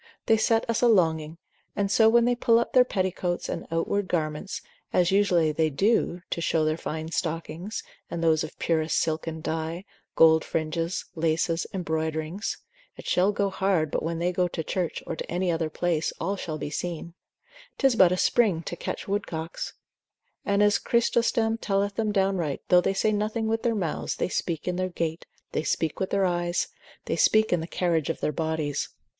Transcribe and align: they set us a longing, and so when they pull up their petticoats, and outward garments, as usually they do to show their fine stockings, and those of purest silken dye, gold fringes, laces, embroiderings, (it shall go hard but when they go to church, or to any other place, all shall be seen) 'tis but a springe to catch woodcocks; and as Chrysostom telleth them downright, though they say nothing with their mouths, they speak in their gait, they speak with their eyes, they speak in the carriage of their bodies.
they 0.25 0.35
set 0.35 0.67
us 0.67 0.81
a 0.81 0.87
longing, 0.87 1.37
and 1.75 1.91
so 1.91 2.09
when 2.09 2.25
they 2.25 2.33
pull 2.33 2.57
up 2.57 2.73
their 2.73 2.83
petticoats, 2.83 3.47
and 3.47 3.67
outward 3.69 4.07
garments, 4.07 4.63
as 4.91 5.11
usually 5.11 5.51
they 5.51 5.69
do 5.69 6.23
to 6.31 6.41
show 6.41 6.65
their 6.65 6.75
fine 6.75 7.11
stockings, 7.11 7.83
and 8.09 8.23
those 8.23 8.43
of 8.43 8.57
purest 8.57 8.97
silken 8.97 9.41
dye, 9.41 9.85
gold 10.15 10.43
fringes, 10.43 11.05
laces, 11.13 11.67
embroiderings, 11.71 12.57
(it 12.97 13.05
shall 13.05 13.31
go 13.31 13.51
hard 13.51 13.91
but 13.91 14.01
when 14.01 14.17
they 14.17 14.31
go 14.31 14.47
to 14.47 14.63
church, 14.63 15.03
or 15.05 15.15
to 15.15 15.31
any 15.31 15.51
other 15.51 15.69
place, 15.69 16.11
all 16.19 16.35
shall 16.35 16.57
be 16.57 16.71
seen) 16.71 17.13
'tis 17.77 17.95
but 17.95 18.11
a 18.11 18.17
springe 18.17 18.63
to 18.65 18.75
catch 18.75 19.07
woodcocks; 19.07 19.73
and 20.43 20.63
as 20.63 20.79
Chrysostom 20.79 21.59
telleth 21.59 21.93
them 21.93 22.11
downright, 22.11 22.63
though 22.69 22.81
they 22.81 22.95
say 22.95 23.11
nothing 23.11 23.47
with 23.47 23.61
their 23.61 23.75
mouths, 23.75 24.15
they 24.15 24.29
speak 24.29 24.67
in 24.67 24.77
their 24.77 24.89
gait, 24.89 25.27
they 25.51 25.61
speak 25.61 25.99
with 25.99 26.09
their 26.09 26.25
eyes, 26.25 26.69
they 27.05 27.15
speak 27.15 27.53
in 27.53 27.59
the 27.59 27.67
carriage 27.67 28.09
of 28.09 28.19
their 28.19 28.31
bodies. 28.31 28.89